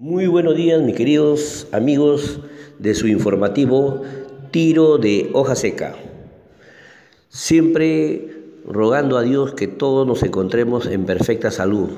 Muy 0.00 0.28
buenos 0.28 0.54
días, 0.54 0.80
mis 0.80 0.94
queridos 0.94 1.66
amigos 1.72 2.38
de 2.78 2.94
su 2.94 3.08
informativo 3.08 4.02
Tiro 4.52 4.96
de 4.96 5.28
Hoja 5.32 5.56
Seca. 5.56 5.96
Siempre 7.30 8.28
rogando 8.64 9.18
a 9.18 9.22
Dios 9.22 9.54
que 9.54 9.66
todos 9.66 10.06
nos 10.06 10.22
encontremos 10.22 10.86
en 10.86 11.04
perfecta 11.04 11.50
salud, 11.50 11.88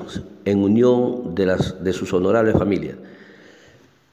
en 0.45 0.63
unión 0.63 1.35
de, 1.35 1.45
las, 1.45 1.83
de 1.83 1.93
sus 1.93 2.11
honorables 2.11 2.57
familias. 2.57 2.95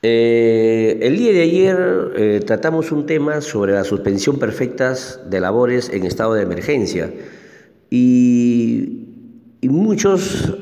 Eh, 0.03 0.99
el 1.01 1.17
día 1.17 1.33
de 1.33 1.41
ayer 1.41 2.13
eh, 2.15 2.41
tratamos 2.45 2.93
un 2.93 3.07
tema 3.07 3.41
sobre 3.41 3.73
la 3.73 3.85
suspensión 3.85 4.39
perfecta 4.39 4.95
de 5.31 5.41
labores 5.41 5.89
en 5.89 6.05
estado 6.05 6.35
de 6.35 6.43
emergencia 6.43 7.11
y, 7.89 9.07
y 9.63 9.69
muchos 9.71 10.53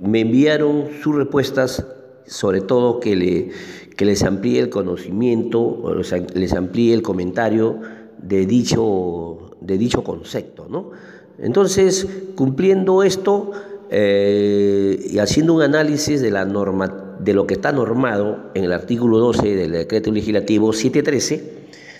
me 0.00 0.22
enviaron 0.22 0.88
sus 1.00 1.14
respuestas, 1.14 1.86
sobre 2.26 2.60
todo 2.60 3.00
que, 3.00 3.16
le, 3.16 3.50
que 3.96 4.04
les 4.04 4.22
amplíe 4.22 4.60
el 4.60 4.70
conocimiento, 4.70 5.60
o 5.60 5.94
les 5.94 6.52
amplíe 6.52 6.94
el 6.94 7.02
comentario 7.02 7.80
de 8.18 8.46
dicho, 8.46 9.50
de 9.60 9.78
dicho 9.78 10.02
concepto. 10.02 10.66
¿no? 10.68 10.90
Entonces, 11.38 12.06
cumpliendo 12.34 13.02
esto 13.02 13.52
eh, 13.90 15.06
y 15.10 15.18
haciendo 15.18 15.54
un 15.54 15.62
análisis 15.62 16.20
de, 16.20 16.30
la 16.30 16.44
norma, 16.44 17.16
de 17.20 17.34
lo 17.34 17.46
que 17.46 17.54
está 17.54 17.72
normado 17.72 18.50
en 18.54 18.64
el 18.64 18.72
artículo 18.72 19.18
12 19.18 19.54
del 19.54 19.72
decreto 19.72 20.10
legislativo 20.10 20.72
713, 20.72 21.52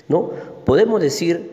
¿no? 0.09 0.31
podemos 0.65 1.01
decir 1.01 1.53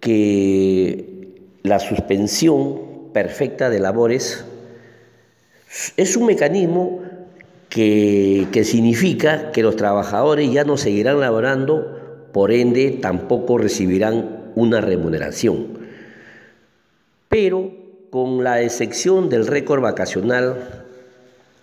que 0.00 1.18
la 1.62 1.80
suspensión 1.80 3.10
perfecta 3.12 3.68
de 3.68 3.80
labores 3.80 4.44
es 5.96 6.16
un 6.16 6.26
mecanismo 6.26 7.02
que, 7.68 8.62
significa 8.64 9.52
que 9.52 9.62
los 9.62 9.76
trabajadores 9.76 10.50
ya 10.52 10.64
no 10.64 10.76
seguirán 10.76 11.20
laborando, 11.20 12.28
por 12.32 12.52
ende 12.52 12.98
tampoco 13.02 13.58
recibirán 13.58 14.50
una 14.54 14.80
remuneración. 14.80 15.78
Pero 17.28 17.70
con 18.10 18.42
la 18.42 18.62
excepción 18.62 19.28
del 19.28 19.46
récord 19.46 19.82
vacacional, 19.82 20.84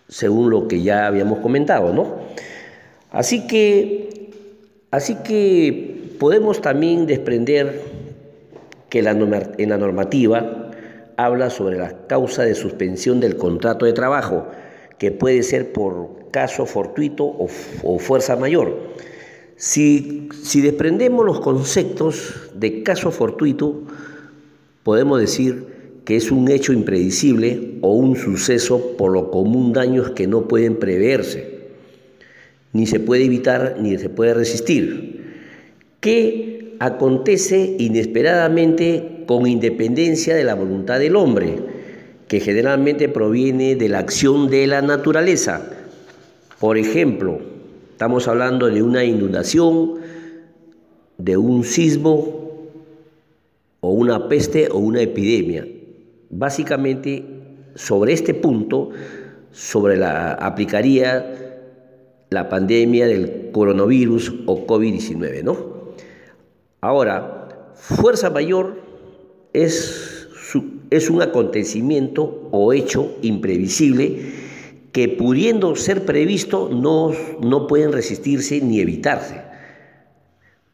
según 0.07 0.49
lo 0.49 0.67
que 0.67 0.81
ya 0.81 1.07
habíamos 1.07 1.39
comentado, 1.39 1.91
¿no? 1.93 2.15
Así 3.11 3.47
que, 3.47 4.29
así 4.91 5.15
que 5.23 6.13
podemos 6.19 6.61
también 6.61 7.07
desprender 7.07 7.81
que 8.89 9.01
la, 9.01 9.11
en 9.11 9.69
la 9.69 9.77
normativa 9.77 10.71
habla 11.17 11.49
sobre 11.49 11.77
la 11.77 12.07
causa 12.07 12.43
de 12.43 12.55
suspensión 12.55 13.19
del 13.19 13.37
contrato 13.37 13.85
de 13.85 13.93
trabajo, 13.93 14.47
que 14.97 15.11
puede 15.11 15.43
ser 15.43 15.71
por 15.71 16.29
caso 16.31 16.65
fortuito 16.65 17.25
o, 17.25 17.99
fuerza 17.99 18.35
mayor. 18.35 18.93
Si, 19.55 20.29
si 20.43 20.61
desprendemos 20.61 21.25
los 21.25 21.39
conceptos 21.39 22.33
de 22.53 22.83
caso 22.83 23.11
fortuito, 23.11 23.83
podemos 24.83 25.19
decir 25.19 25.65
que 26.03 26.15
es 26.15 26.31
un 26.31 26.49
hecho 26.51 26.73
impredecible 26.73 27.77
o 27.81 27.93
un 27.93 28.15
suceso 28.15 28.95
por 28.97 29.11
lo 29.11 29.31
común 29.31 29.73
daños 29.73 30.11
que 30.11 30.27
no 30.27 30.47
pueden 30.47 30.77
preverse, 30.77 31.55
ni 32.73 32.85
se 32.85 32.99
puede 32.99 33.25
evitar 33.25 33.77
ni 33.79 33.97
se 33.97 34.09
puede 34.09 34.33
resistir, 34.33 35.23
que 36.01 36.75
acontece 36.79 37.75
inesperadamente 37.79 39.23
con 39.25 39.47
independencia 39.47 40.35
de 40.35 40.43
la 40.43 40.53
voluntad 40.53 40.99
del 40.99 41.15
hombre, 41.15 41.74
que 42.27 42.39
generalmente 42.39 43.09
proviene 43.09 43.75
de 43.75 43.89
la 43.89 43.99
acción 43.99 44.49
de 44.49 44.67
la 44.67 44.81
naturaleza. 44.81 45.61
Por 46.59 46.77
ejemplo, 46.77 47.39
estamos 47.91 48.27
hablando 48.27 48.67
de 48.67 48.81
una 48.81 49.03
inundación, 49.03 49.95
de 51.17 51.37
un 51.37 51.63
sismo, 51.63 52.45
o 53.85 53.89
una 53.89 54.27
peste 54.27 54.67
o 54.71 54.79
una 54.79 55.01
epidemia. 55.01 55.67
Básicamente, 56.31 57.23
sobre 57.75 58.13
este 58.13 58.33
punto, 58.33 58.89
sobre 59.51 59.95
la 59.95 60.33
aplicaría 60.33 61.23
la 62.31 62.49
pandemia 62.49 63.05
del 63.05 63.51
coronavirus 63.51 64.33
o 64.47 64.65
COVID-19, 64.65 65.43
¿no? 65.43 65.93
Ahora, 66.81 67.71
fuerza 67.75 68.31
mayor 68.31 68.81
es, 69.53 70.24
es 70.89 71.09
un 71.09 71.21
acontecimiento 71.21 72.49
o 72.51 72.73
hecho 72.73 73.15
imprevisible 73.21 74.19
que 74.91 75.09
pudiendo 75.09 75.75
ser 75.75 76.05
previsto 76.05 76.69
no, 76.71 77.11
no 77.41 77.67
pueden 77.67 77.91
resistirse 77.91 78.61
ni 78.61 78.79
evitarse. 78.79 79.41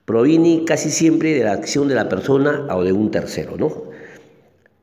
Proviene 0.06 0.64
casi 0.66 0.92
siempre 0.92 1.34
de 1.34 1.44
la 1.44 1.54
acción 1.54 1.88
de 1.88 1.96
la 1.96 2.10
persona 2.10 2.68
o 2.76 2.84
de 2.84 2.92
un 2.92 3.10
tercero, 3.10 3.58
¿no? 3.58 3.72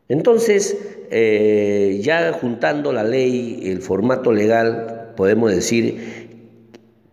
Entonces, 0.09 0.77
eh, 1.11 2.01
ya 2.03 2.33
juntando 2.33 2.93
la 2.93 3.05
ley, 3.05 3.61
el 3.65 3.81
formato 3.83 4.33
legal, 4.33 5.13
podemos 5.17 5.51
decir 5.51 6.29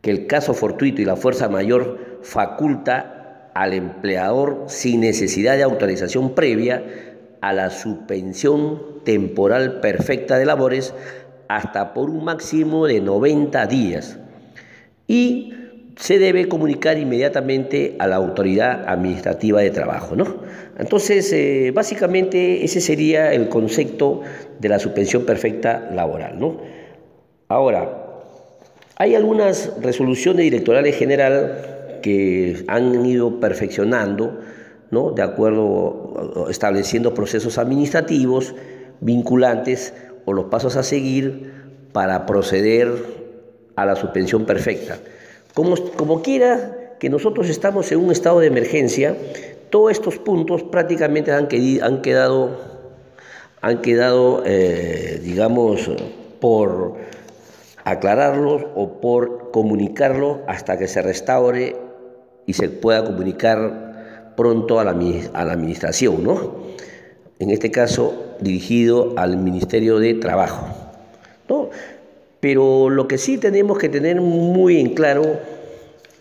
que 0.02 0.12
el 0.12 0.28
caso 0.28 0.54
fortuito 0.54 1.02
y 1.02 1.06
la 1.06 1.16
fuerza 1.16 1.50
mayor 1.50 2.20
faculta 2.22 3.52
al 3.54 3.74
empleador 3.74 4.66
sin 4.68 5.02
necesidad 5.02 5.58
de 5.58 5.64
autorización 5.64 6.36
previa 6.36 6.84
a 7.46 7.54
la 7.54 7.70
suspensión 7.70 9.04
temporal 9.04 9.80
perfecta 9.80 10.40
de 10.40 10.48
labores 10.48 10.96
hasta 11.48 11.94
por 11.94 12.10
un 12.10 12.26
máximo 12.26 12.88
de 12.88 13.02
90 13.02 13.68
días 13.68 14.18
y 15.06 15.54
se 15.96 16.18
debe 16.18 16.48
comunicar 16.48 16.98
inmediatamente 16.98 17.98
a 18.00 18.08
la 18.08 18.16
autoridad 18.16 18.86
administrativa 18.88 19.62
de 19.62 19.70
trabajo. 19.70 20.16
¿no? 20.16 20.38
Entonces, 20.80 21.32
eh, 21.34 21.72
básicamente 21.72 22.66
ese 22.66 22.82
sería 22.82 23.32
el 23.32 23.48
concepto 23.48 24.22
de 24.60 24.68
la 24.68 24.80
suspensión 24.80 25.24
perfecta 25.24 25.92
laboral. 25.94 26.40
¿no? 26.40 26.58
Ahora, 27.48 28.24
hay 28.96 29.14
algunas 29.14 29.72
resoluciones 29.84 30.46
directorales 30.46 30.96
generales 30.96 31.52
que 32.02 32.64
han 32.68 33.06
ido 33.06 33.40
perfeccionando, 33.40 34.40
¿no? 34.96 35.12
de 35.12 35.22
acuerdo, 35.22 36.48
estableciendo 36.50 37.14
procesos 37.14 37.58
administrativos 37.58 38.56
vinculantes 39.02 39.94
o 40.24 40.32
los 40.32 40.46
pasos 40.46 40.78
a 40.78 40.84
seguir 40.84 41.52
para 41.92 42.26
proceder 42.26 42.92
a 43.76 43.86
la 43.86 43.96
suspensión 43.98 44.46
perfecta. 44.46 44.98
Como, 45.54 45.76
como 45.98 46.22
quiera 46.22 46.96
que 46.98 47.10
nosotros 47.10 47.50
estamos 47.50 47.92
en 47.92 48.00
un 48.00 48.12
estado 48.12 48.40
de 48.40 48.48
emergencia, 48.48 49.18
todos 49.70 49.92
estos 49.92 50.18
puntos 50.18 50.64
prácticamente 50.64 51.34
han, 51.34 51.48
quedado, 51.48 52.58
han 53.62 53.82
quedado 53.82 54.44
eh, 54.46 55.20
digamos, 55.22 55.92
por 56.40 56.96
aclararlos 57.84 58.64
o 58.76 59.02
por 59.02 59.52
comunicarlo 59.52 60.42
hasta 60.48 60.78
que 60.78 60.88
se 60.88 61.02
restaure 61.02 61.76
y 62.46 62.54
se 62.54 62.70
pueda 62.70 63.04
comunicar 63.04 63.85
pronto 64.36 64.80
a 64.80 64.84
la, 64.84 64.92
a 64.92 65.46
la 65.46 65.54
administración, 65.54 66.24
¿no? 66.24 66.66
En 67.40 67.50
este 67.50 67.72
caso, 67.72 68.36
dirigido 68.40 69.14
al 69.18 69.38
Ministerio 69.38 70.00
de 70.00 70.14
Trabajo, 70.14 70.68
¿no? 71.50 71.70
Pero 72.40 72.90
lo 72.90 73.08
que 73.08 73.18
sí 73.18 73.38
tenemos 73.38 73.78
que 73.78 73.90
tener 73.90 74.22
muy 74.22 74.80
en 74.80 74.94
claro, 74.94 75.40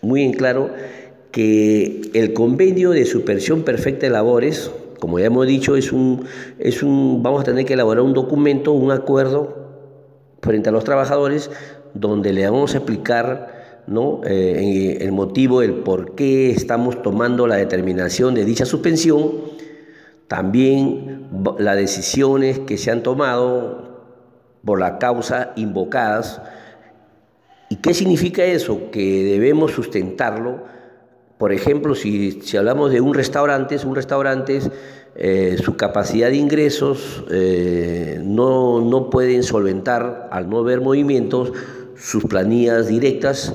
muy 0.01 0.23
en 0.23 0.33
claro, 0.33 0.69
que 1.31 2.01
el 2.13 2.33
convenio 2.33 2.91
de 2.91 3.05
suspensión 3.05 3.63
perfecta 3.63 4.05
de 4.05 4.11
labores, 4.11 4.71
como 4.99 5.19
ya 5.19 5.25
hemos 5.25 5.45
dicho, 5.45 5.75
es 5.75 5.91
un, 5.91 6.25
es 6.59 6.81
un, 6.81 7.21
vamos 7.21 7.41
a 7.41 7.43
tener 7.43 7.65
que 7.65 7.73
elaborar 7.73 8.03
un 8.03 8.13
documento, 8.13 8.71
un 8.71 8.91
acuerdo 8.91 9.65
frente 10.41 10.69
a 10.69 10.71
los 10.71 10.83
trabajadores, 10.83 11.51
donde 11.93 12.33
le 12.33 12.45
vamos 12.45 12.73
a 12.73 12.77
explicar 12.77 13.54
¿no? 13.87 14.21
Eh, 14.25 14.97
el 15.01 15.11
motivo, 15.11 15.61
el 15.61 15.75
por 15.75 16.15
qué 16.15 16.51
estamos 16.51 17.01
tomando 17.01 17.47
la 17.47 17.55
determinación 17.55 18.33
de 18.33 18.45
dicha 18.45 18.65
suspensión, 18.65 19.31
también 20.27 21.27
las 21.59 21.77
decisiones 21.77 22.59
que 22.59 22.77
se 22.77 22.91
han 22.91 23.03
tomado 23.03 23.85
por 24.63 24.79
la 24.79 24.97
causa 24.97 25.53
invocadas. 25.55 26.41
¿Y 27.69 27.77
qué 27.77 27.93
significa 27.93 28.43
eso? 28.43 28.89
Que 28.91 29.23
debemos 29.23 29.71
sustentarlo. 29.71 30.63
Por 31.37 31.51
ejemplo, 31.51 31.93
si, 31.93 32.39
hablamos 32.57 32.91
de 32.91 33.01
un 33.01 33.13
restaurante, 33.13 33.77
un 33.85 33.95
restaurante, 33.95 34.61
eh, 35.15 35.57
su 35.63 35.75
capacidad 35.77 36.29
de 36.29 36.37
ingresos 36.37 37.23
eh, 37.29 38.19
no, 38.23 38.81
no 38.81 39.09
pueden 39.09 39.43
solventar, 39.43 40.29
al 40.31 40.49
no 40.49 40.59
haber 40.59 40.81
movimientos, 40.81 41.51
sus 41.95 42.25
planillas 42.25 42.87
directas 42.87 43.53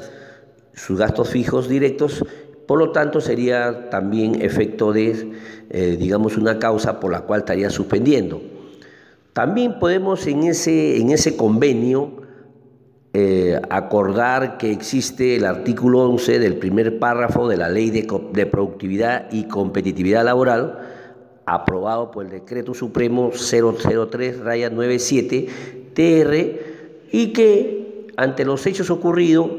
sus 0.81 0.99
gastos 0.99 1.29
fijos 1.29 1.69
directos, 1.69 2.25
por 2.67 2.79
lo 2.79 2.91
tanto 2.91 3.21
sería 3.21 3.91
también 3.91 4.41
efecto 4.41 4.93
de, 4.93 5.32
eh, 5.69 5.97
digamos, 5.99 6.38
una 6.38 6.59
causa 6.59 7.00
por 7.00 7.12
la 7.12 7.21
cual 7.23 7.41
estaría 7.41 7.69
suspendiendo. 7.69 8.41
También 9.35 9.79
podemos 9.79 10.27
en 10.27 10.44
ese, 10.44 10.99
en 10.99 11.11
ese 11.11 11.37
convenio 11.37 12.23
eh, 13.12 13.61
acordar 13.69 14.56
que 14.56 14.73
existe 14.73 15.37
el 15.37 15.44
artículo 15.44 16.09
11 16.09 16.38
del 16.38 16.56
primer 16.56 16.99
párrafo 16.99 17.47
de 17.47 17.59
la 17.59 17.69
Ley 17.69 17.91
de, 17.91 18.09
de 18.33 18.47
Productividad 18.47 19.31
y 19.31 19.44
Competitividad 19.44 20.25
Laboral, 20.25 20.79
aprobado 21.44 22.11
por 22.11 22.25
el 22.25 22.31
Decreto 22.31 22.73
Supremo 22.73 23.33
003-97 23.33 25.49
TR, 25.93 26.59
y 27.12 27.33
que 27.33 27.81
ante 28.17 28.44
los 28.44 28.67
hechos 28.67 28.91
ocurridos, 28.91 29.50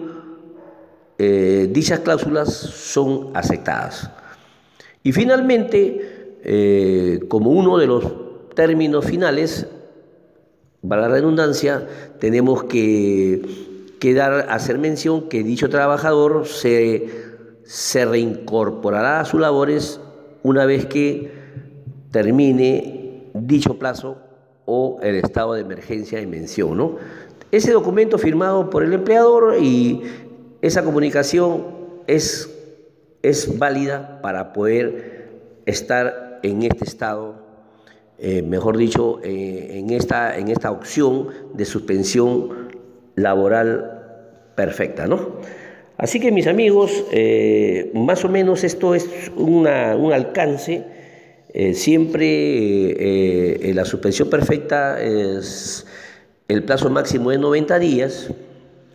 eh, 1.24 1.68
dichas 1.70 2.00
cláusulas 2.00 2.52
son 2.52 3.30
aceptadas. 3.36 4.10
Y 5.04 5.12
finalmente, 5.12 6.40
eh, 6.44 7.20
como 7.28 7.52
uno 7.52 7.78
de 7.78 7.86
los 7.86 8.04
términos 8.56 9.06
finales, 9.06 9.68
para 10.88 11.04
la 11.04 11.10
redundancia, 11.10 11.88
tenemos 12.20 12.64
que, 12.64 13.44
dar, 14.16 14.48
hacer 14.50 14.80
mención 14.80 15.30
que 15.30 15.44
dicho 15.44 15.70
trabajador 15.70 16.48
se, 16.48 17.08
se 17.66 18.04
reincorporará 18.04 19.20
a 19.20 19.26
sus 19.26 19.40
labores 19.40 20.02
una 20.42 20.66
vez 20.66 20.88
que 20.88 21.32
termine 22.10 23.30
dicho 23.36 23.78
plazo 23.78 24.18
o 24.66 24.98
el 25.04 25.18
estado 25.18 25.54
de 25.54 25.62
emergencia 25.62 26.20
en 26.20 26.32
mención. 26.32 26.76
¿no? 26.76 26.96
Ese 27.52 27.74
documento 27.74 28.18
firmado 28.18 28.72
por 28.72 28.82
el 28.82 28.94
empleador 28.94 29.58
y 29.62 30.02
esa 30.62 30.84
comunicación 30.84 31.66
es, 32.08 32.50
es 33.22 33.58
válida 33.58 34.22
para 34.22 34.54
poder 34.54 35.30
estar 35.66 36.40
en 36.44 36.64
este 36.64 36.86
estado 36.86 37.42
eh, 38.24 38.44
mejor 38.44 38.78
dicho, 38.78 39.20
eh, 39.24 39.80
en, 39.80 39.90
esta, 39.90 40.38
en 40.38 40.50
esta 40.50 40.70
opción 40.70 41.30
de 41.56 41.66
suspensión 41.66 42.70
laboral 43.16 44.52
perfecta, 44.56 45.08
¿no? 45.08 45.38
Así 45.98 46.20
que 46.20 46.32
mis 46.32 46.46
amigos, 46.46 47.04
eh, 47.12 47.90
más 47.96 48.24
o 48.24 48.30
menos 48.30 48.64
esto 48.64 48.94
es 48.94 49.10
un 49.36 49.66
alcance. 49.66 50.84
siempre 51.74 52.94
la 53.74 53.86
suspensión 53.86 54.30
perfecta 54.30 55.02
es 55.02 55.88
el 56.48 56.64
plazo 56.64 56.92
máximo 56.92 57.32
de 57.32 57.40
90 57.40 57.80
días, 57.80 58.30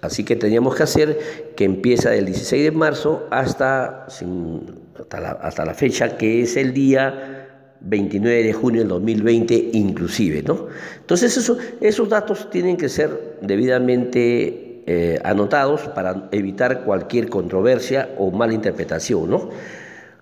así 0.06 0.24
que 0.24 0.36
teníamos 0.36 0.74
que 0.74 0.82
hacer 0.82 1.18
que 1.56 1.64
empieza 1.64 2.10
del 2.10 2.26
16 2.26 2.64
de 2.64 2.70
marzo 2.70 3.26
hasta, 3.30 4.06
hasta 4.06 5.64
la 5.64 5.74
fecha 5.74 6.16
que 6.16 6.42
es 6.42 6.56
el 6.56 6.72
día 6.72 7.36
29 7.80 8.42
de 8.42 8.52
junio 8.52 8.80
del 8.80 8.88
2020 8.88 9.70
inclusive, 9.72 10.42
¿no? 10.42 10.66
Entonces 10.98 11.50
esos 11.80 12.08
datos 12.08 12.50
tienen 12.50 12.76
que 12.76 12.88
ser 12.88 13.38
debidamente 13.42 14.82
eh, 14.86 15.18
anotados 15.24 15.82
para 15.88 16.28
evitar 16.32 16.84
cualquier 16.84 17.28
controversia 17.28 18.08
o 18.18 18.30
mala 18.30 18.54
interpretación, 18.54 19.30
¿no? 19.30 19.50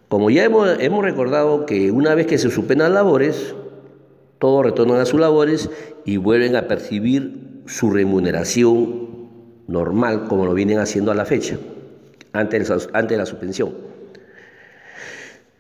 Como 0.09 0.31
ya 0.31 0.45
hemos, 0.45 0.69
hemos 0.81 1.05
recordado 1.05 1.67
que 1.67 1.91
una 1.91 2.15
vez 2.15 2.27
que 2.27 2.39
se 2.39 2.51
suspendan 2.51 2.95
labores, 2.95 3.55
todos 4.39 4.65
retornan 4.65 5.01
a 5.01 5.07
sus 5.07 5.21
labores 5.21 5.71
y 6.05 6.19
vuelven 6.19 6.57
a 6.57 6.69
percibir 6.69 7.63
su 7.67 7.91
remuneración 7.91 9.14
normal 9.67 10.25
como 10.29 10.47
lo 10.47 10.55
vienen 10.55 10.79
haciendo 10.79 11.11
a 11.11 11.15
la 11.15 11.25
fecha, 11.25 11.59
antes 12.33 12.69
de 12.69 13.17
la 13.17 13.27
suspensión. 13.27 13.73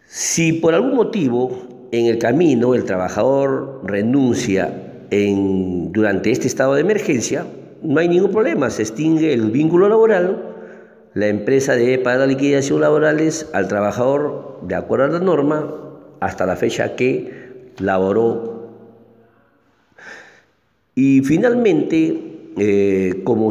Si 0.06 0.52
por 0.54 0.74
algún 0.74 0.94
motivo 0.94 1.88
en 1.90 2.06
el 2.06 2.18
camino 2.18 2.74
el 2.74 2.84
trabajador 2.84 3.80
renuncia 3.84 4.72
en, 5.10 5.92
durante 5.92 6.30
este 6.30 6.46
estado 6.46 6.74
de 6.74 6.80
emergencia, 6.80 7.46
no 7.82 8.00
hay 8.00 8.08
ningún 8.08 8.30
problema, 8.30 8.70
se 8.70 8.82
extingue 8.82 9.32
el 9.32 9.50
vínculo 9.50 9.88
laboral, 9.88 10.54
la 11.14 11.28
empresa 11.28 11.76
debe 11.76 11.98
pagar 11.98 12.26
liquidación 12.26 12.80
laborales 12.80 13.48
al 13.52 13.68
trabajador 13.68 14.58
de 14.62 14.74
acuerdo 14.74 15.04
a 15.04 15.08
la 15.08 15.18
norma 15.20 15.72
hasta 16.20 16.46
la 16.46 16.56
fecha 16.56 16.96
que 16.96 17.72
laboró. 17.78 18.68
Y 20.96 21.20
finalmente, 21.20 22.33
eh, 22.56 23.22
como, 23.24 23.50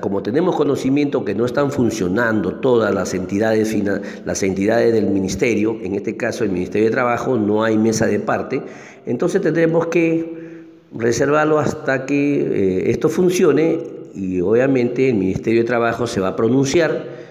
como, 0.00 0.22
tenemos 0.22 0.56
conocimiento 0.56 1.24
que 1.24 1.32
no 1.32 1.46
están 1.46 1.70
funcionando 1.70 2.56
todas 2.56 2.92
las 2.92 3.14
entidades, 3.14 3.76
las 4.24 4.42
entidades 4.42 4.92
del 4.92 5.06
ministerio, 5.06 5.78
en 5.80 5.94
este 5.94 6.16
caso 6.16 6.42
el 6.42 6.50
Ministerio 6.50 6.88
de 6.88 6.92
Trabajo, 6.92 7.36
no 7.36 7.62
hay 7.62 7.78
mesa 7.78 8.06
de 8.06 8.18
parte, 8.18 8.60
entonces 9.06 9.40
tendremos 9.42 9.86
que 9.86 10.66
reservarlo 10.92 11.60
hasta 11.60 12.04
que 12.04 12.40
eh, 12.40 12.90
esto 12.90 13.08
funcione 13.08 13.78
y 14.14 14.40
obviamente 14.40 15.08
el 15.08 15.14
Ministerio 15.14 15.60
de 15.60 15.66
Trabajo 15.66 16.08
se 16.08 16.20
va 16.20 16.28
a 16.28 16.36
pronunciar. 16.36 17.22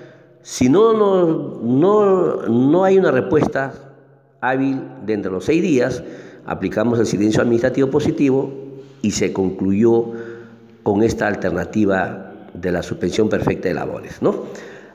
Si 0.44 0.70
no, 0.70 0.94
no, 0.94 1.60
no, 1.62 2.48
no 2.48 2.84
hay 2.86 2.98
una 2.98 3.12
respuesta 3.12 3.74
hábil 4.40 4.82
dentro 5.06 5.30
de 5.30 5.36
los 5.36 5.46
seis 5.46 5.62
días, 5.62 6.04
aplicamos 6.46 7.00
el 7.00 7.06
silencio 7.06 7.42
administrativo 7.42 7.90
positivo 7.90 8.52
y 9.02 9.12
se 9.12 9.34
concluyó 9.34 10.14
con 10.84 11.04
esta 11.04 11.28
alternativa 11.28 12.32
de 12.54 12.72
la 12.72 12.84
suspensión 12.84 13.30
perfecta 13.30 13.70
de 13.70 13.76
labores. 13.76 14.22
¿no? 14.22 14.46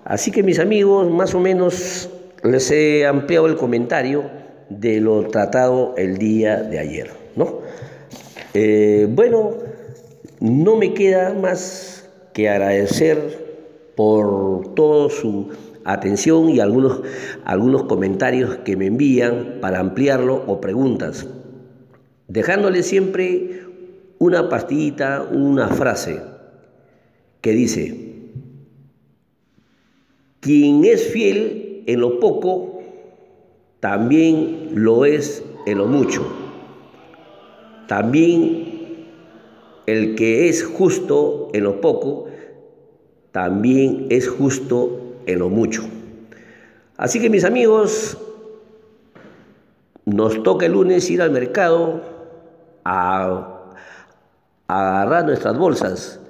Así 0.04 0.30
que 0.30 0.42
mis 0.42 0.58
amigos, 0.58 1.10
más 1.10 1.34
o 1.34 1.40
menos 1.40 2.08
les 2.42 2.70
he 2.70 3.06
ampliado 3.06 3.46
el 3.46 3.56
comentario 3.56 4.24
de 4.68 5.00
lo 5.00 5.26
tratado 5.28 5.94
el 5.96 6.18
día 6.18 6.62
de 6.62 6.78
ayer. 6.78 7.10
¿no? 7.34 7.60
Eh, 8.54 9.06
bueno, 9.10 9.54
no 10.40 10.76
me 10.76 10.94
queda 10.94 11.34
más 11.34 12.08
que 12.32 12.48
agradecer 12.48 13.46
por 13.96 14.74
toda 14.74 15.10
su 15.10 15.48
atención 15.84 16.50
y 16.50 16.60
algunos, 16.60 17.00
algunos 17.44 17.84
comentarios 17.84 18.56
que 18.58 18.76
me 18.76 18.86
envían 18.86 19.58
para 19.60 19.78
ampliarlo 19.78 20.44
o 20.46 20.60
preguntas, 20.60 21.26
dejándole 22.28 22.82
siempre 22.82 23.62
una 24.18 24.48
pastillita, 24.48 25.28
una 25.30 25.68
frase 25.68 26.22
que 27.40 27.52
dice, 27.52 28.06
quien 30.40 30.84
es 30.84 31.08
fiel 31.08 31.84
en 31.86 32.00
lo 32.00 32.18
poco, 32.20 32.80
también 33.80 34.70
lo 34.74 35.04
es 35.04 35.44
en 35.66 35.78
lo 35.78 35.86
mucho. 35.86 36.26
También 37.86 38.76
el 39.86 40.16
que 40.16 40.48
es 40.48 40.64
justo 40.64 41.48
en 41.52 41.64
lo 41.64 41.80
poco, 41.80 42.26
también 43.32 44.06
es 44.10 44.28
justo 44.28 45.16
en 45.26 45.38
lo 45.38 45.48
mucho. 45.48 45.82
Así 46.96 47.20
que 47.20 47.30
mis 47.30 47.44
amigos, 47.44 48.18
nos 50.04 50.42
toca 50.42 50.66
el 50.66 50.72
lunes 50.72 51.10
ir 51.10 51.20
al 51.20 51.32
mercado 51.32 52.00
a 52.84 53.55
agarrar 54.68 55.24
nuestras 55.24 55.56
bolsas 55.56 56.20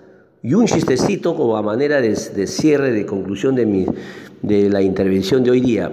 y 0.42 0.54
un 0.54 0.66
chistecito 0.66 1.34
como 1.34 1.56
a 1.56 1.62
manera 1.62 2.00
de, 2.00 2.14
cierre, 2.46 2.92
de 2.92 3.06
conclusión 3.06 3.54
de, 3.56 3.66
mi, 3.66 3.86
de 4.42 4.70
la 4.70 4.82
intervención 4.82 5.42
de 5.42 5.50
hoy 5.50 5.60
día. 5.60 5.90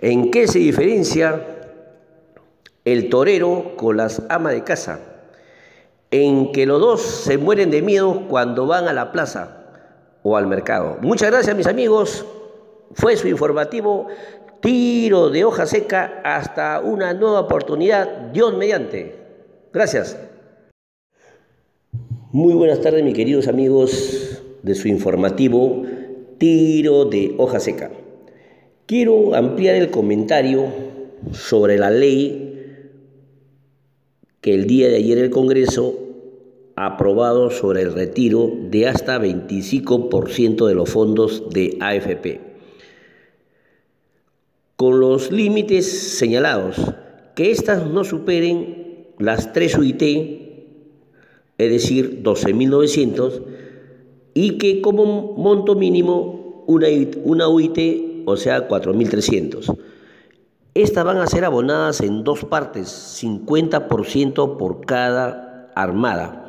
¿En 0.00 0.30
qué 0.30 0.46
se 0.46 0.58
diferencia 0.58 1.42
el 2.84 3.08
torero 3.08 3.72
con 3.76 3.96
las 3.96 4.22
amas 4.28 4.52
de 4.52 4.64
casa? 4.64 5.00
En 6.10 6.52
que 6.52 6.66
los 6.66 6.80
dos 6.80 7.02
se 7.02 7.38
mueren 7.38 7.70
de 7.70 7.82
miedo 7.82 8.24
cuando 8.28 8.66
van 8.66 8.88
a 8.88 8.92
la 8.92 9.10
plaza 9.10 9.64
o 10.22 10.36
al 10.36 10.46
mercado. 10.46 10.98
Muchas 11.00 11.30
gracias 11.30 11.56
mis 11.56 11.66
amigos. 11.66 12.26
Fue 12.92 13.16
su 13.16 13.26
informativo 13.28 14.08
tiro 14.60 15.30
de 15.30 15.44
hoja 15.44 15.66
seca 15.66 16.20
hasta 16.24 16.80
una 16.80 17.14
nueva 17.14 17.40
oportunidad, 17.40 18.06
Dios 18.32 18.56
mediante. 18.56 19.16
Gracias. 19.72 20.16
Muy 22.36 22.52
buenas 22.52 22.82
tardes, 22.82 23.02
mis 23.02 23.14
queridos 23.14 23.48
amigos 23.48 24.42
de 24.62 24.74
su 24.74 24.88
informativo 24.88 25.84
Tiro 26.36 27.06
de 27.06 27.34
hoja 27.38 27.60
seca. 27.60 27.90
Quiero 28.84 29.34
ampliar 29.34 29.74
el 29.74 29.90
comentario 29.90 30.66
sobre 31.32 31.78
la 31.78 31.90
ley 31.90 32.82
que 34.42 34.52
el 34.52 34.66
día 34.66 34.88
de 34.88 34.96
ayer 34.96 35.16
el 35.16 35.30
Congreso 35.30 35.98
ha 36.74 36.84
aprobado 36.84 37.50
sobre 37.50 37.80
el 37.80 37.94
retiro 37.94 38.52
de 38.68 38.86
hasta 38.86 39.18
25% 39.18 40.66
de 40.66 40.74
los 40.74 40.90
fondos 40.90 41.48
de 41.48 41.78
AFP. 41.80 42.40
Con 44.76 45.00
los 45.00 45.32
límites 45.32 46.18
señalados, 46.18 46.76
que 47.34 47.50
éstas 47.50 47.86
no 47.86 48.04
superen 48.04 49.06
las 49.18 49.54
3 49.54 49.78
UIT 49.78 50.45
es 51.58 51.70
decir, 51.70 52.22
12.900, 52.22 53.42
y 54.34 54.58
que 54.58 54.82
como 54.82 55.32
monto 55.32 55.74
mínimo 55.74 56.64
una, 56.66 56.88
una 57.24 57.48
UIT, 57.48 58.24
o 58.26 58.36
sea, 58.36 58.68
4.300. 58.68 59.76
Estas 60.74 61.04
van 61.04 61.16
a 61.18 61.26
ser 61.26 61.44
abonadas 61.44 62.02
en 62.02 62.22
dos 62.22 62.44
partes, 62.44 63.18
50% 63.22 64.58
por 64.58 64.84
cada 64.84 65.72
armada. 65.74 66.42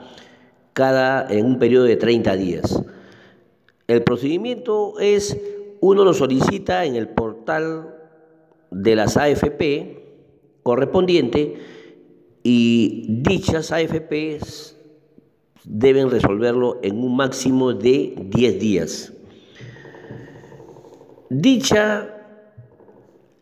cada, 0.74 1.26
en 1.30 1.46
un 1.46 1.60
periodo 1.60 1.86
de 1.86 1.96
30 1.96 2.36
días. 2.36 2.84
El 3.88 4.04
procedimiento 4.04 5.00
es, 5.00 5.38
uno 5.80 6.04
lo 6.04 6.14
solicita 6.14 6.86
en 6.86 6.96
el 6.96 7.08
portal 7.08 7.96
de 8.70 8.96
las 8.96 9.18
AFP 9.18 10.04
correspondiente 10.62 11.56
y 12.44 13.06
dichas 13.22 13.72
AFPs 13.72 14.77
deben 15.70 16.10
resolverlo 16.10 16.80
en 16.82 17.04
un 17.04 17.16
máximo 17.16 17.74
de 17.74 18.16
10 18.18 18.60
días. 18.60 19.14
Dicha, 21.30 22.10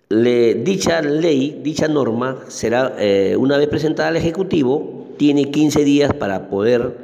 dicha 0.09 1.01
ley, 1.01 1.61
dicha 1.63 1.87
norma 1.87 2.39
será, 2.47 2.95
eh, 2.97 3.35
una 3.37 3.57
vez 3.57 3.67
presentada 3.67 4.09
al 4.09 4.15
Ejecutivo, 4.15 5.13
tiene 5.17 5.51
15 5.51 5.83
días 5.83 6.13
para 6.13 6.49
poder, 6.49 6.97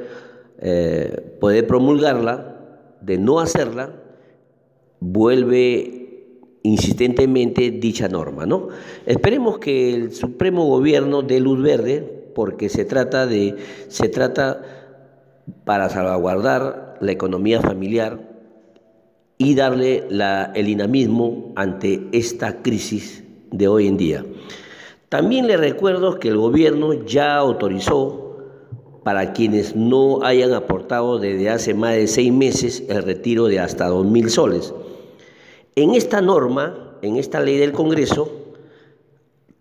eh, 0.58 1.36
poder 1.40 1.66
promulgarla. 1.66 2.48
De 3.00 3.18
no 3.18 3.40
hacerla, 3.40 3.96
vuelve 5.00 6.02
insistentemente 6.62 7.72
dicha 7.72 8.08
norma. 8.08 8.46
¿no? 8.46 8.68
Esperemos 9.06 9.58
que 9.58 9.92
el 9.92 10.12
Supremo 10.12 10.66
Gobierno 10.66 11.22
dé 11.22 11.40
luz 11.40 11.60
verde, 11.60 12.28
porque 12.34 12.68
se 12.68 12.84
trata 12.84 13.26
de, 13.26 13.56
se 13.88 14.08
trata 14.08 14.81
para 15.64 15.88
salvaguardar 15.88 16.96
la 17.00 17.12
economía 17.12 17.60
familiar 17.60 18.20
y 19.38 19.54
darle 19.54 20.04
el 20.54 20.66
dinamismo 20.66 21.52
ante 21.56 22.08
esta 22.12 22.62
crisis 22.62 23.24
de 23.50 23.68
hoy 23.68 23.88
en 23.88 23.96
día. 23.96 24.24
También 25.08 25.46
le 25.46 25.56
recuerdo 25.56 26.18
que 26.18 26.28
el 26.28 26.38
gobierno 26.38 26.94
ya 27.04 27.36
autorizó 27.36 28.22
para 29.04 29.32
quienes 29.32 29.74
no 29.74 30.22
hayan 30.22 30.54
aportado 30.54 31.18
desde 31.18 31.50
hace 31.50 31.74
más 31.74 31.94
de 31.94 32.06
seis 32.06 32.32
meses 32.32 32.84
el 32.88 33.02
retiro 33.02 33.46
de 33.46 33.58
hasta 33.58 33.88
dos 33.88 34.06
mil 34.06 34.30
soles. 34.30 34.72
En 35.74 35.94
esta 35.94 36.20
norma, 36.20 36.96
en 37.02 37.16
esta 37.16 37.40
ley 37.40 37.56
del 37.56 37.72
Congreso, 37.72 38.30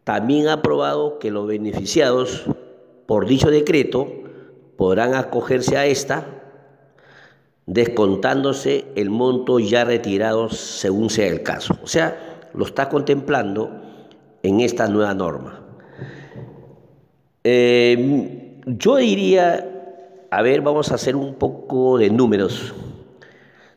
también 0.03 0.47
ha 0.47 0.53
aprobado 0.53 1.19
que 1.19 1.31
los 1.31 1.47
beneficiados 1.47 2.45
por 3.07 3.25
dicho 3.25 3.49
decreto 3.49 4.07
podrán 4.81 5.13
acogerse 5.13 5.77
a 5.77 5.85
esta, 5.85 6.25
descontándose 7.67 8.85
el 8.95 9.11
monto 9.11 9.59
ya 9.59 9.85
retirado 9.85 10.49
según 10.49 11.11
sea 11.11 11.27
el 11.27 11.43
caso. 11.43 11.77
O 11.83 11.85
sea, 11.85 12.49
lo 12.55 12.65
está 12.65 12.89
contemplando 12.89 13.79
en 14.41 14.59
esta 14.59 14.87
nueva 14.87 15.13
norma. 15.13 15.61
Eh, 17.43 18.59
yo 18.65 18.95
diría, 18.95 20.25
a 20.31 20.41
ver, 20.41 20.61
vamos 20.61 20.91
a 20.91 20.95
hacer 20.95 21.15
un 21.15 21.35
poco 21.35 21.99
de 21.99 22.09
números. 22.09 22.73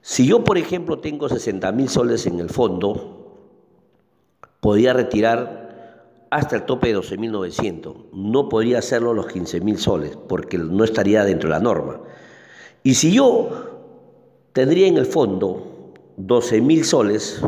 Si 0.00 0.26
yo, 0.26 0.42
por 0.42 0.56
ejemplo, 0.56 1.00
tengo 1.00 1.28
60 1.28 1.70
mil 1.73 1.90
soles 1.90 2.26
en 2.26 2.40
el 2.40 2.49
fondo, 2.49 3.50
podría 4.61 4.94
retirar 4.94 5.63
hasta 6.35 6.57
el 6.57 6.64
tope 6.64 6.88
de 6.88 6.99
12.900. 6.99 8.11
No 8.12 8.49
podría 8.49 8.81
hacerlo 8.81 9.14
los 9.14 9.29
15.000 9.29 9.76
soles 9.76 10.19
porque 10.29 10.59
no 10.59 10.83
estaría 10.83 11.25
dentro 11.25 11.49
de 11.49 11.55
la 11.55 11.61
norma. 11.61 12.00
Y 12.83 12.95
si 12.95 13.12
yo 13.12 13.50
tendría 14.53 14.88
en 14.88 14.97
el 14.97 15.07
fondo 15.07 15.93
12.000 16.19 16.83
soles, 16.83 17.41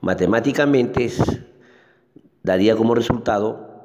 matemáticamente 0.00 1.10
daría 2.44 2.76
como 2.76 2.94
resultado 2.94 3.82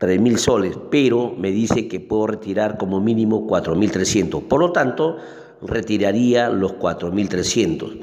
3.000 0.00 0.36
soles, 0.38 0.78
pero 0.90 1.34
me 1.36 1.50
dice 1.50 1.88
que 1.88 2.00
puedo 2.00 2.26
retirar 2.26 2.78
como 2.78 3.02
mínimo 3.02 3.46
4.300. 3.46 4.48
Por 4.48 4.60
lo 4.60 4.72
tanto, 4.72 5.18
retiraría 5.60 6.48
los 6.48 6.72
4.300. 6.76 8.00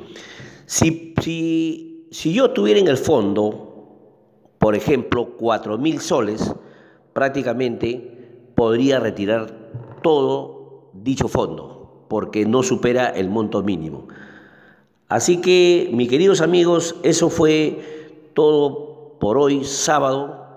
Si, 0.68 1.16
si, 1.24 2.08
si 2.12 2.34
yo 2.34 2.52
tuviera 2.52 2.80
en 2.80 2.88
el 2.88 2.98
fondo 2.98 3.65
por 4.66 4.74
ejemplo, 4.74 5.36
4 5.38 5.78
mil 5.78 6.02
soles, 6.02 6.52
prácticamente 7.14 8.50
podría 8.56 9.00
retirar 9.00 9.54
todo 10.02 10.90
dicho 10.92 11.28
fondo, 11.28 12.08
porque 12.08 12.48
no 12.48 12.64
supera 12.64 13.10
el 13.10 13.30
monto 13.30 13.62
mínimo. 13.62 14.08
Así 15.08 15.40
que, 15.40 15.92
mis 15.94 16.10
queridos 16.10 16.42
amigos, 16.42 16.96
eso 17.04 17.30
fue 17.30 18.10
todo 18.34 19.20
por 19.20 19.38
hoy, 19.38 19.64
sábado. 19.66 20.48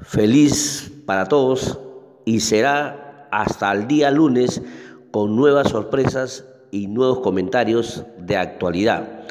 Feliz 0.00 0.92
para 1.04 1.26
todos 1.26 1.80
y 2.24 2.38
será 2.38 3.26
hasta 3.32 3.72
el 3.72 3.88
día 3.88 4.12
lunes 4.12 4.62
con 5.10 5.34
nuevas 5.34 5.70
sorpresas 5.70 6.44
y 6.70 6.86
nuevos 6.86 7.18
comentarios 7.18 8.04
de 8.16 8.36
actualidad. 8.36 9.24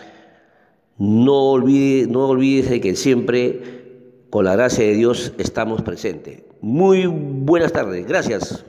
No 0.98 1.52
olvides, 1.52 2.10
no 2.10 2.28
olvides 2.28 2.82
que 2.82 2.98
siempre 2.98 3.79
con 4.30 4.46
la 4.46 4.56
gracia 4.56 4.86
de 4.86 4.94
Dios 4.94 5.34
estamos 5.38 5.82
presentes. 5.82 6.44
Muy 6.62 7.08
buenas 7.08 7.72
tardes. 7.72 8.06
Gracias. 8.06 8.66